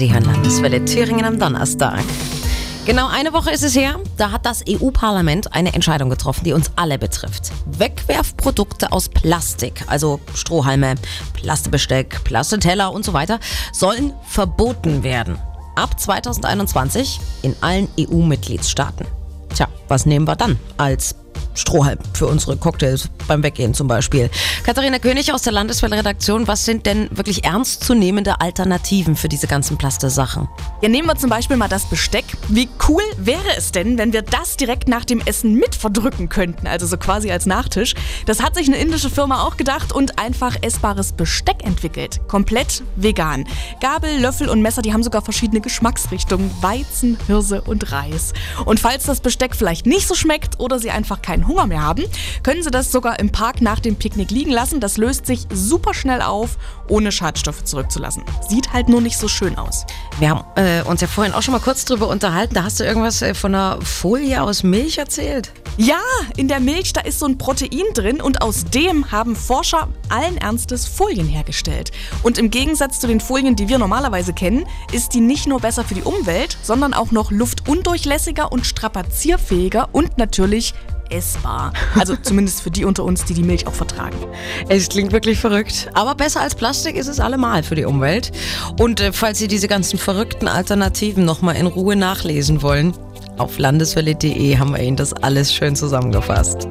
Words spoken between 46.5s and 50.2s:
Weizen, Hirse und Reis. Und falls das Besteck vielleicht nicht so